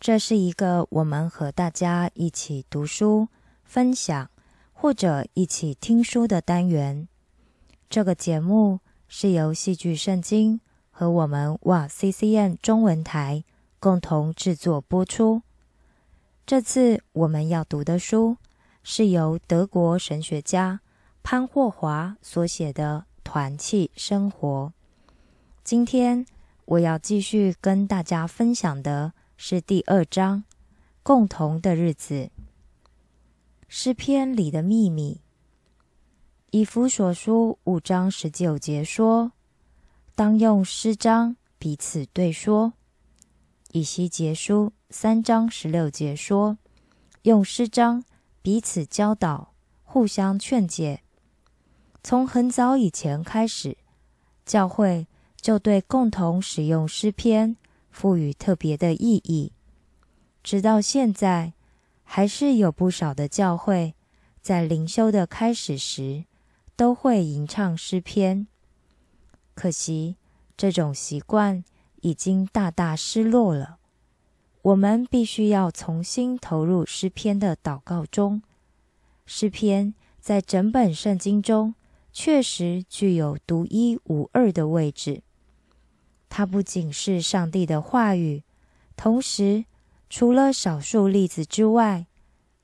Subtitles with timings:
[0.00, 3.28] 这是一个我们和大家一起读书、
[3.64, 4.30] 分享
[4.72, 7.08] 或者一起听书的单元。
[7.88, 10.60] 这个节目是由戏剧圣经。
[10.96, 13.42] 和我们哇 CCM 中文台
[13.80, 15.42] 共同制作播出。
[16.46, 18.36] 这次我们要读的书
[18.84, 20.80] 是由德国神学家
[21.24, 24.72] 潘霍华所写的《团契生活》。
[25.64, 26.24] 今天
[26.66, 29.12] 我要继续跟大家分享的
[29.46, 30.38] 是第二章
[31.02, 32.14] 《共同的日子》。
[33.68, 35.20] 诗篇里的秘密，
[36.50, 39.32] 以弗所书五章十九节说。
[40.14, 42.72] 当用诗章彼此对说，
[43.72, 46.56] 以西结书三章十六节说，
[47.24, 48.02] 用诗章
[48.40, 49.52] 彼此教导，
[49.82, 51.02] 互相劝解。
[52.02, 53.76] 从很早以前开始，
[54.46, 55.06] 教会
[55.38, 57.58] 就对共同使用诗篇
[57.94, 59.52] 赋予特别的意义，
[60.42, 61.52] 直到现在，
[62.02, 63.94] 还是有不少的教会
[64.42, 66.24] 在灵修的开始时
[66.74, 68.48] 都会吟唱诗篇。
[69.54, 70.16] 可惜，
[70.56, 71.64] 这种习惯
[72.00, 73.78] 已经大大失落了。
[74.62, 78.42] 我们必须要重新投入诗篇的祷告中。
[79.24, 81.76] 诗篇在整本圣经中
[82.12, 85.22] 确实具有独一无二的位置。
[86.28, 88.42] 它不仅是上帝的话语，
[88.96, 89.64] 同时，
[90.08, 92.06] 除了少数例子之外，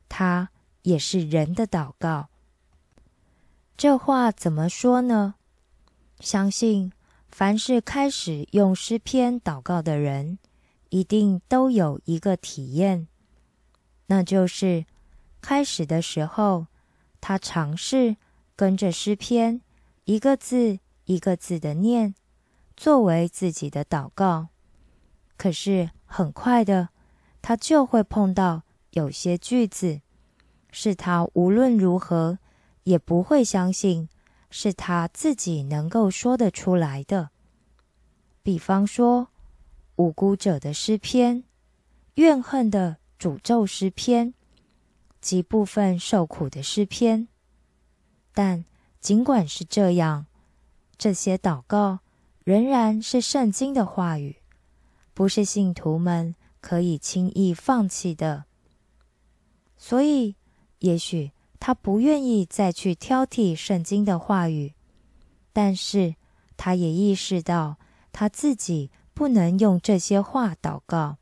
[0.08, 0.50] 它
[0.82, 2.28] 也是人的祷告。
[3.76, 5.34] 这话怎么说呢？
[6.18, 6.92] 相信
[7.28, 10.38] 凡是开始用诗篇祷告的人，
[10.90, 13.06] 一定都有一个体验，
[14.06, 14.84] 那就是
[15.40, 16.66] 开始的时候，
[17.20, 18.16] 他尝试
[18.54, 19.62] 跟着诗篇
[20.04, 22.14] 一个字一个字的念，
[22.80, 24.48] 作为自己的祷告。
[25.36, 26.88] 可是很快的，
[27.42, 30.00] 他就会碰到有些句子，
[30.70, 32.38] 是他无论如何
[32.84, 34.08] 也不会相信。
[34.48, 37.28] 是他自己能够说得出来的。
[38.42, 39.28] 比方说，
[39.96, 41.44] 无辜者的诗篇、
[42.14, 44.32] 怨恨的诅咒诗篇
[45.20, 47.28] 及部分受苦的诗篇。
[48.32, 48.64] 但
[49.00, 50.26] 尽管是这样，
[50.96, 52.00] 这些祷告
[52.50, 54.36] 仍然是圣经的话语，
[55.14, 58.44] 不是信徒们可以轻易放弃的。
[59.76, 60.34] 所以，
[60.80, 61.30] 也许。
[61.62, 64.72] 他不愿意再去挑剔圣经的话语，
[65.52, 66.14] 但是
[66.56, 67.76] 他也意识到
[68.12, 71.18] 他自己不能用这些话祷告。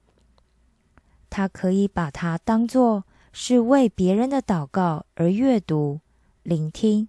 [1.28, 6.00] 他可以把它当作是为别人的祷告而阅读、
[6.44, 7.08] 聆听，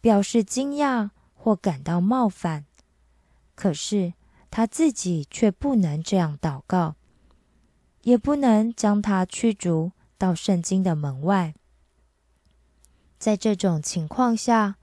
[0.00, 2.65] 表示惊讶或感到冒犯。
[3.56, 4.14] 可是
[4.48, 6.94] 他自己却不能这样祷告，
[8.02, 11.54] 也不能将他驱逐到圣经的门外。
[13.18, 14.76] 在这种情况下，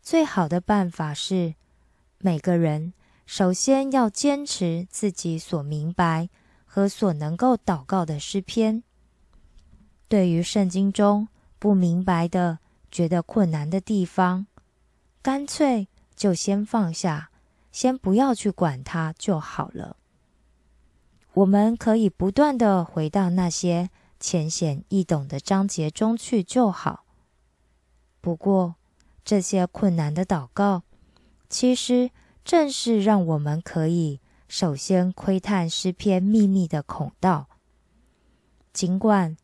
[0.00, 1.54] 最好的办法是，
[2.18, 2.94] 每个人
[3.26, 6.30] 首先要坚持自己所明白
[6.64, 8.82] 和所能够祷告的诗篇。
[10.08, 11.28] 对于圣经中
[11.58, 12.60] 不明白的、
[12.90, 14.46] 觉得困难的地方，
[15.20, 17.29] 干脆就先放下，
[17.70, 19.96] 先不要去管它就好了。
[21.34, 23.88] 我们可以不断的回到那些
[24.18, 27.04] 浅显易懂的章节中去就好。
[28.20, 28.74] 不过，
[29.24, 30.82] 这些困难的祷告，
[31.48, 32.10] 其实
[32.44, 37.48] 正是让我们可以首先窥探诗篇秘密的孔道。
[38.72, 39.36] 尽管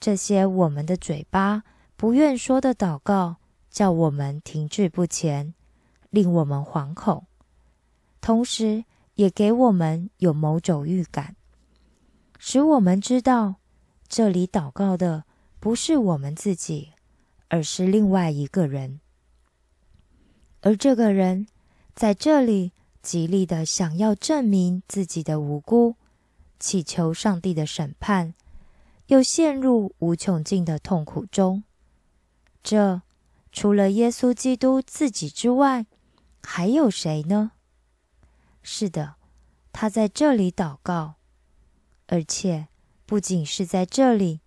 [0.00, 1.64] 这些我们的嘴巴
[1.96, 3.36] 不愿说的祷告，
[3.68, 5.54] 叫我们停滞不前，
[6.10, 7.26] 令我们惶恐，
[8.22, 8.86] 同时
[9.16, 11.36] 也给我们有某种预感，
[12.38, 13.56] 使我们知道
[14.08, 15.24] 这里祷告的
[15.60, 16.92] 不是我们自己。
[17.54, 19.00] 而是另外一个人，
[20.62, 21.46] 而这个人
[21.94, 22.72] 在这里
[23.02, 25.96] 极力的想要证明自己的无辜，
[26.58, 28.32] 祈求上帝的审判，
[29.08, 31.62] 又陷入无穷尽的痛苦中。
[32.62, 33.02] 这
[33.52, 35.84] 除了耶稣基督自己之外，
[36.42, 37.52] 还有谁呢？
[38.62, 39.16] 是的，
[39.72, 41.14] 他在这里祷告，
[42.06, 42.68] 而且
[43.06, 44.40] 不仅是在这里。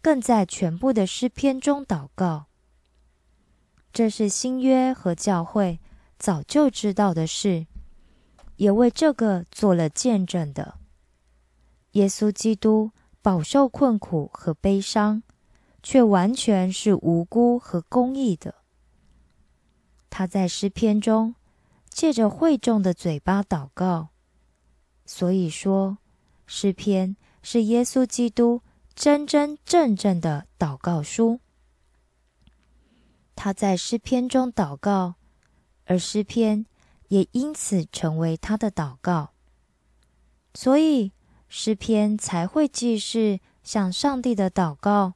[0.00, 2.46] 更在全部的诗篇中祷告，
[3.92, 5.80] 这是新约和教会
[6.16, 7.66] 早就知道的事，
[8.56, 10.78] 也为这个做了见证的。
[11.92, 15.24] 耶稣基督饱受困苦和悲伤，
[15.82, 18.54] 却完全是无辜和公义的。
[20.08, 21.34] 他在诗篇中
[21.98, 24.10] 借着会众的嘴巴祷告，
[25.04, 25.98] 所以说
[26.46, 28.62] 诗篇是耶稣基督。
[28.94, 31.40] 真真正正的祷告书，
[33.34, 35.16] 他在诗篇中祷告，
[35.86, 36.66] 而诗篇
[37.08, 39.30] 也因此成为他的祷告，
[40.54, 41.10] 所以
[41.48, 45.14] 诗篇才会既是向上帝的祷告，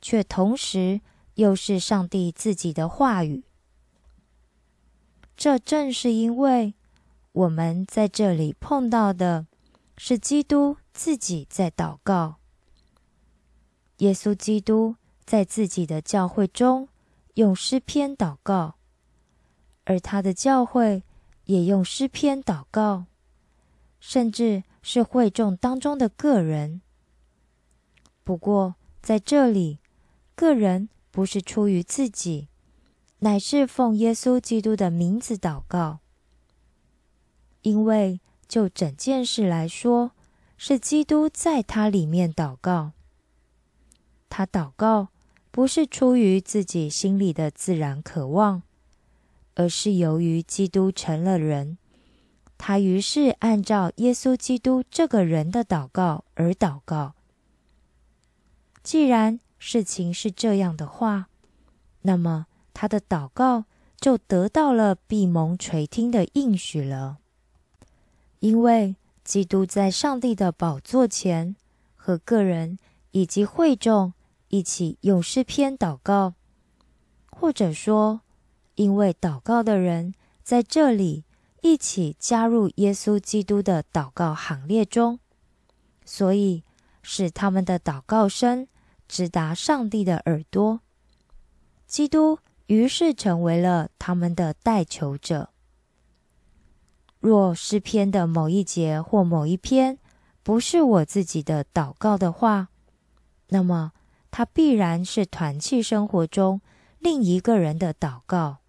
[0.00, 1.02] 却同时
[1.34, 3.44] 又是上帝自己的话语。
[5.42, 6.72] 这正是因为
[7.32, 9.48] 我们在这里碰到的
[9.98, 12.36] 是基督自己在祷告。
[13.96, 14.94] 耶稣基督
[15.24, 16.88] 在自己的教会中
[17.34, 18.76] 用诗篇祷告，
[19.82, 21.02] 而他的教会
[21.46, 23.06] 也用诗篇祷告，
[23.98, 26.80] 甚至是会众当中的个人。
[28.22, 29.80] 不过在这里，
[30.36, 32.46] 个人不是出于自己，
[33.24, 36.00] 乃是奉耶稣基督的名字祷告，
[37.60, 40.10] 因为就整件事来说，
[40.56, 42.90] 是基督在他里面祷告。
[44.28, 45.08] 他祷告
[45.52, 48.64] 不是出于自己心里的自然渴望，
[49.54, 51.78] 而是由于基督成了人，
[52.58, 57.14] 他于是按照耶稣基督这个人的祷告而祷告。
[58.82, 61.28] 既然事情是这样的话，
[62.00, 62.48] 那么
[62.82, 63.66] 他的祷告
[64.00, 67.18] 就得到了闭蒙垂听的应许了，
[68.40, 71.54] 因为基督在上帝的宝座前
[71.94, 72.80] 和个人
[73.12, 74.14] 以及会众。
[74.48, 76.34] 一起用诗篇祷告，
[77.30, 78.22] 或者说，
[78.74, 80.12] 因为祷告的人
[80.42, 81.24] 在这里
[81.62, 85.20] 一起加入耶稣基督的祷告行列中，
[86.04, 86.64] 所以
[87.00, 88.66] 使他们的祷告声
[89.06, 90.80] 直达上帝的耳朵。
[91.86, 92.38] 基督
[92.72, 95.50] 于是成为了他们的代求者。
[97.20, 99.98] 若诗篇的某一节或某一篇
[100.42, 102.68] 不是我自己的祷告的话，
[103.48, 103.92] 那么。
[104.34, 106.62] 他必然是团契生活中
[106.98, 108.60] 另一个人的祷告，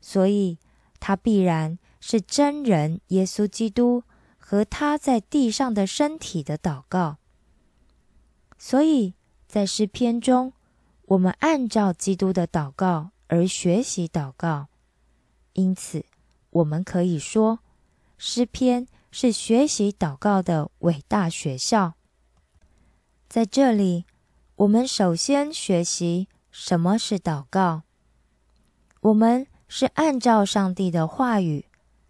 [0.00, 0.58] 所以
[0.98, 4.02] 他必然是真人耶稣基督
[4.36, 7.18] 和他在地上的身体的祷告。
[8.58, 9.14] 所以
[9.46, 10.52] 在诗篇中，
[11.06, 14.68] 我们按照基督的祷告而学习祷告，
[15.52, 16.04] 因此
[16.50, 17.60] 我们可以说，
[18.18, 21.94] 诗篇是学习祷告的伟大学校。
[23.28, 24.04] 在这里。
[24.58, 27.82] 我们首先学习什么是祷告。
[29.00, 31.64] 我们是按照上帝的话语，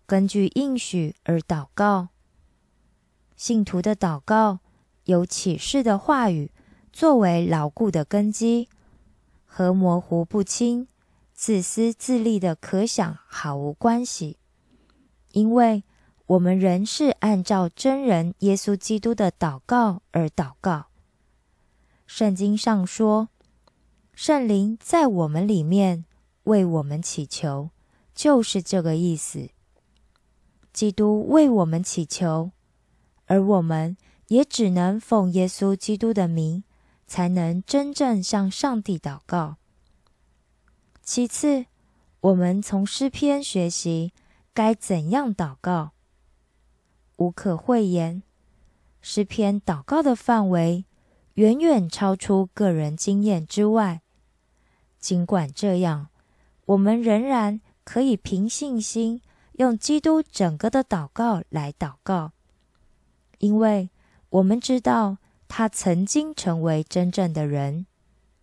[0.04, 2.08] 根据应许而祷告。
[3.34, 4.58] 信徒的祷告
[5.04, 6.50] 有启示的话语
[6.92, 8.68] 作为牢固的根基，
[9.56, 10.88] 和模糊不清、
[11.32, 14.36] 自私自利的可想毫无关系，
[15.30, 15.84] 因为
[16.26, 20.86] 我们仍是按照真人耶稣基督的祷告而祷告。
[22.04, 23.28] 圣经上说
[24.12, 26.04] ：“圣灵在我们里面
[26.42, 27.70] 为我们祈求，
[28.12, 29.50] 就是这个意思。
[30.72, 32.50] 基督为我们祈求，
[33.26, 33.96] 而我们
[34.26, 36.64] 也只能奉耶稣基督的名，
[37.14, 39.54] 才能真正向上帝祷告。
[41.00, 41.66] 其次，
[42.18, 44.12] 我们从诗篇学习
[44.52, 45.92] 该怎样祷告，
[47.18, 48.24] 无可讳言。
[49.00, 50.86] 诗篇祷告的范围
[51.34, 54.02] 远远超出个人经验之外。
[54.98, 56.08] 尽管这样，
[56.64, 59.22] 我们仍然可以凭信心。
[59.52, 62.32] 用基督整个的祷告来祷告，
[63.38, 63.88] 因为
[64.30, 65.18] 我们知道
[65.56, 67.86] 他曾经成为真正的人，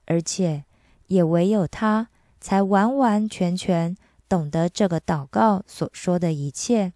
[0.05, 0.63] 而且
[1.07, 2.07] 也唯有他
[2.39, 3.97] 才完完全全
[4.29, 6.93] 懂得这个祷告所说的一切。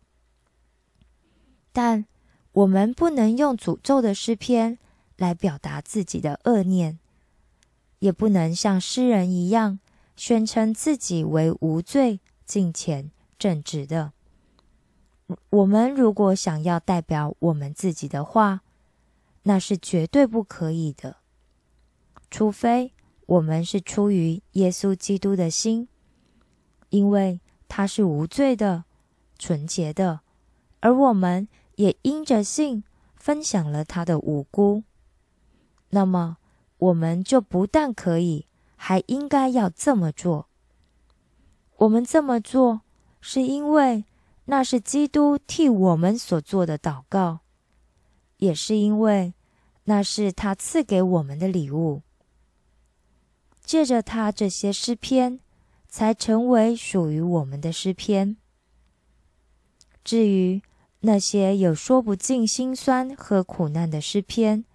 [1.74, 2.06] 但
[2.54, 4.78] 我们不能用诅咒的诗篇
[5.18, 6.98] 来表达自己的恶念，
[8.00, 9.80] 也不能像诗人一样
[10.16, 13.12] 宣称自己为无罪、敬虔。
[13.38, 14.14] 正直的，
[15.50, 18.62] 我们如果想要代表我们自己的话，
[19.46, 21.18] 那是绝对不可以的。
[22.30, 22.94] 除非
[23.26, 25.88] 我们是出于耶稣基督的心，
[26.90, 28.84] 因为他是无罪的、
[29.40, 30.20] 纯洁的，
[30.82, 31.48] 而我们
[31.78, 32.84] 也因着信
[33.16, 34.84] 分享了他的无辜。
[35.90, 36.38] 那么，
[36.78, 40.50] 我们就不但可以，还应该要这么做。
[41.78, 42.82] 我们这么做。
[43.28, 44.06] 是因为
[44.46, 47.40] 那是基督替我们所做的祷告，
[48.38, 49.34] 也是因为
[49.86, 52.02] 那是他赐给我们的礼物。
[53.64, 55.40] 借着他这些诗篇，
[55.88, 58.38] 才成为属于我们的诗篇。
[60.04, 60.62] 至于
[61.00, 64.66] 那些有说不尽心酸和苦难的诗篇，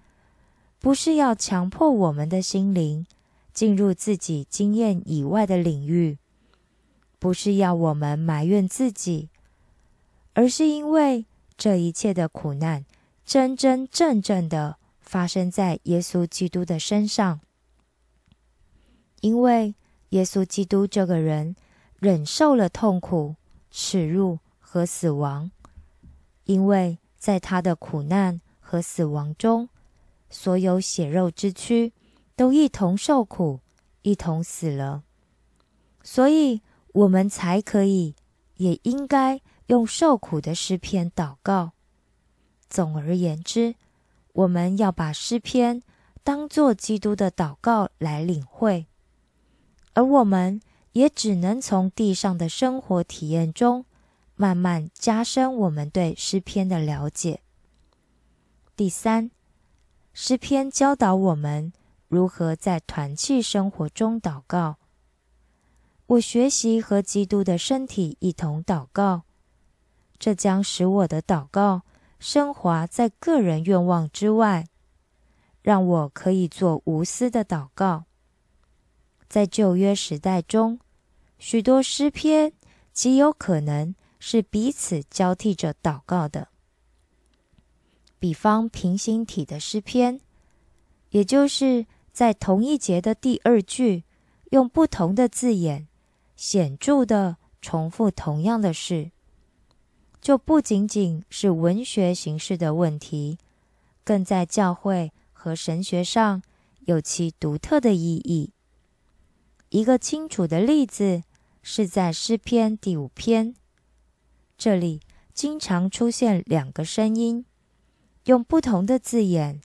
[0.81, 3.07] 不是要强迫我们的心灵
[3.53, 6.19] 进入自己经验以外的领域。
[7.21, 9.29] 不是要我们埋怨自己，
[10.33, 11.27] 而是因为
[11.57, 12.85] 这一切的苦难
[13.31, 17.39] 真真正正的发生在耶稣基督的身上。
[19.21, 19.77] 因为
[20.09, 21.55] 耶稣基督这个人
[22.01, 23.37] 忍受了痛苦、
[23.71, 25.53] 耻辱和死亡，
[26.43, 29.69] 因为在他的苦难和死亡中，
[30.29, 31.93] 所有血肉之躯
[32.35, 33.61] 都一同受苦，
[34.03, 35.05] 一同死了，
[36.03, 36.63] 所以。
[36.93, 38.17] 我们才可以，
[38.57, 41.71] 也应该用受苦的诗篇祷告。
[42.71, 43.75] 总而言之，
[44.33, 45.83] 我们要把诗篇
[46.23, 48.87] 当作基督的祷告来领会，
[49.95, 50.61] 而我们
[50.93, 53.85] 也只能从地上的生活体验中，
[54.37, 57.41] 慢慢加深我们对诗篇的了解。
[58.77, 59.31] 第三，
[60.15, 61.73] 诗篇教导我们
[62.09, 64.77] 如何在团契生活中祷告。
[66.07, 69.23] 我学习和基督的身体一同祷告，
[70.19, 71.83] 这将使我的祷告
[72.21, 74.69] 升华在个人愿望之外，
[75.63, 78.05] 让我可以做无私的祷告。
[79.29, 80.79] 在旧约时代中，
[81.39, 82.53] 许多诗篇
[82.93, 86.49] 极有可能是彼此交替着祷告的，
[88.19, 90.21] 比方平行体的诗篇，
[91.09, 94.05] 也就是在同一节的第二句
[94.51, 95.89] 用不同的字眼。
[96.37, 99.11] 显著的重复同样的事，
[100.21, 103.39] 就不仅仅是文学形式的问题，
[104.05, 106.43] 更在教会和神学上
[106.81, 108.53] 有其独特的意义。
[109.71, 111.23] 一个清楚的例子
[111.63, 113.55] 是在诗篇第五篇，
[114.59, 115.01] 这里
[115.33, 117.47] 经常出现两个声音，
[118.25, 119.61] 用不同的字眼，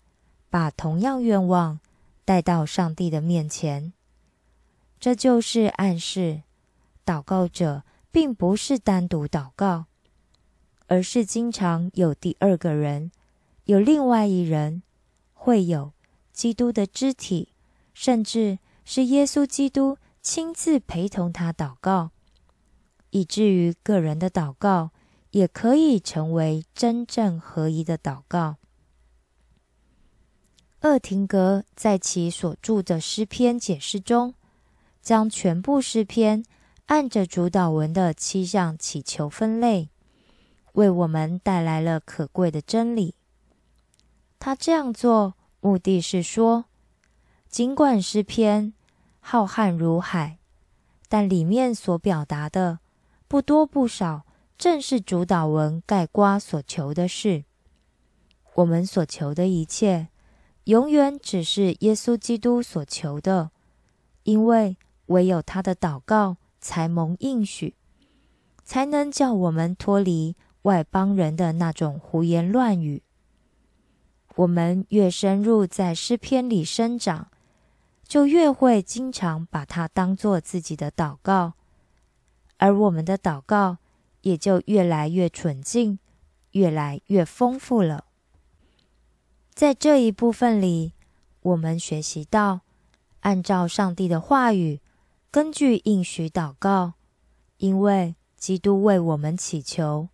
[0.50, 1.80] 把同样愿望
[2.24, 3.92] 带到上帝的面前，
[5.00, 6.44] 这就是暗示。
[7.06, 9.86] 祷告者并不是单独祷告，
[10.88, 13.12] 而是经常有第二个人，
[13.66, 14.84] 有另外一人，
[15.34, 15.94] 会有
[16.32, 17.54] 基督的肢体，
[17.94, 22.12] 甚至是耶稣基督亲自陪同他祷告，
[23.10, 24.92] 以至于个人的祷告
[25.32, 28.58] 也可以成为真正合一的祷告。
[30.82, 34.36] 厄廷格在其所著的诗篇解释中，
[35.02, 36.44] 将全部诗篇。
[36.88, 39.90] 按着主导文的七项祈求分类，
[40.76, 43.16] 为我们带来了可贵的真理。
[44.40, 46.66] 他这样做目的是说，
[47.50, 48.74] 尽管诗篇
[49.20, 50.38] 浩瀚如海，
[51.10, 52.80] 但里面所表达的
[53.28, 54.26] 不多不少，
[54.58, 57.44] 正是主导文盖瓜所求的事。
[58.56, 60.10] 我们所求的一切，
[60.66, 63.52] 永远只是耶稣基督所求的。
[64.24, 64.78] 因为
[65.08, 67.76] 唯有他的祷告才蒙应许，
[68.64, 70.36] 才能叫我们脱离
[70.66, 73.04] 外邦人的那种胡言乱语。
[74.36, 77.30] 我们越深入在诗篇里生长，
[78.08, 81.54] 就越会经常把它当做自己的祷告，
[82.58, 83.78] 而我们的祷告
[84.22, 86.00] 也就越来越纯净，
[86.52, 88.06] 越来越丰富了。
[89.54, 90.94] 在这一部分里，
[91.42, 92.62] 我们学习到，
[93.20, 94.82] 按照上帝的话语，
[95.30, 96.94] 根据应许祷告，
[97.58, 100.10] 因为基督为我们祈求，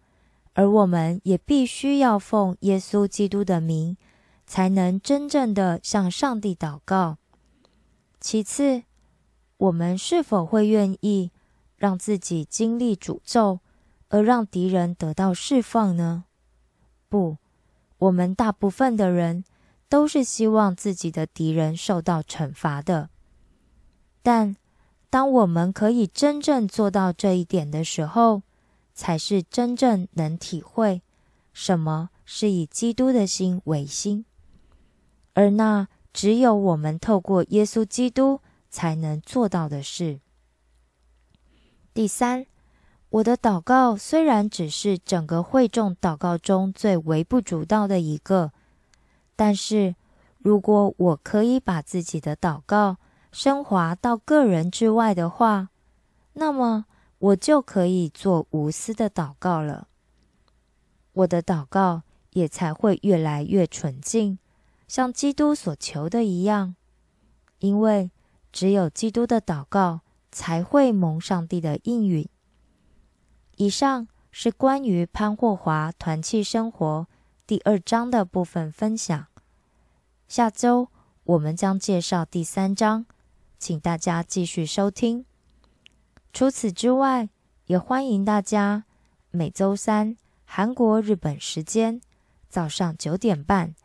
[0.53, 3.97] 而我们也必须要奉耶稣基督的名。
[4.51, 7.17] 才能真正的向上帝祷告。
[8.19, 8.83] 其次，
[9.55, 11.31] 我们是否会愿意
[11.77, 13.61] 让自己经历诅咒，
[14.09, 16.25] 而让敌人得到释放呢？
[17.07, 17.37] 不，
[17.97, 19.45] 我们大部分的人
[19.87, 23.09] 都是希望自己的敌人受到惩罚的。
[24.21, 24.57] 但
[25.09, 28.41] 当我们可以真正做到这一点的时候，
[29.01, 31.01] 才是真正能体会
[31.51, 34.25] 什么是以基督的心为心。
[35.33, 40.19] 而那只有我们透过耶稣基督才能做到的事。
[41.95, 42.45] 第三，
[43.09, 48.51] 我的祷告虽然只是整个会众祷告中最微不足道的一个，
[49.35, 49.95] 但是
[50.37, 52.97] 如果我可以把自己的祷告
[53.31, 55.69] 升华到个人之外的话，
[56.33, 56.85] 那么
[57.21, 59.87] 我就可以做无私的祷告了。
[61.13, 62.01] 我的祷告
[62.31, 64.39] 也才会越来越纯净。
[64.87, 66.75] 像基督所求的一样，
[67.59, 68.09] 因为
[68.51, 70.01] 只有基督的祷告
[70.31, 72.27] 才会蒙上帝的应允。
[73.57, 77.07] 以上是关于潘霍华团契生活
[77.45, 79.27] 第二章的部分分享。
[80.27, 80.89] 下周
[81.25, 83.05] 我们将介绍第三章，
[83.59, 85.25] 请大家继续收听。
[86.33, 87.29] 除此之外，
[87.65, 88.85] 也欢迎大家
[89.31, 90.15] 每周三
[90.45, 92.01] 韩国、日本时间
[92.47, 93.75] 早上九点半。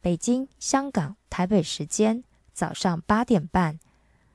[0.00, 3.78] 北京、香港、台北时间早上八点半，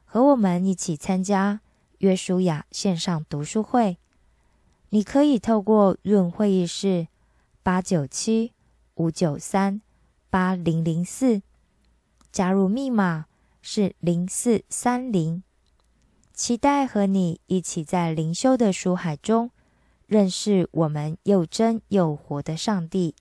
[0.06, 1.62] 和我们一起参加
[2.00, 3.98] 约书亚线上读书会。
[4.90, 7.08] 你可以透过润会议室
[7.62, 8.54] 八九七
[8.96, 9.82] 五九三
[10.30, 11.42] 八零零四
[12.32, 13.26] 加入，密码
[13.62, 15.44] 是零四三零。
[16.40, 19.52] 期待和你一起在灵修的书海中
[20.08, 23.14] 认识我们又真又活的上帝。